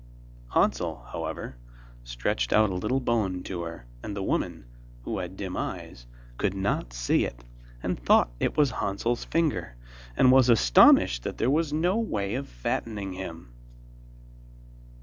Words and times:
Hansel, 0.49 1.03
however, 1.11 1.57
stretched 2.03 2.51
out 2.51 2.71
a 2.71 2.73
little 2.73 2.99
bone 2.99 3.43
to 3.43 3.61
her, 3.61 3.85
and 4.01 4.15
the 4.15 4.19
old 4.21 4.29
woman, 4.29 4.65
who 5.03 5.19
had 5.19 5.37
dim 5.37 5.55
eyes, 5.55 6.07
could 6.39 6.55
not 6.55 6.91
see 6.91 7.23
it, 7.23 7.43
and 7.83 7.99
thought 7.99 8.31
it 8.39 8.57
was 8.57 8.71
Hansel's 8.71 9.25
finger, 9.25 9.75
and 10.17 10.31
was 10.31 10.49
astonished 10.49 11.21
that 11.21 11.37
there 11.37 11.51
was 11.51 11.71
no 11.71 11.99
way 11.99 12.33
of 12.33 12.49
fattening 12.49 13.13
him. 13.13 13.53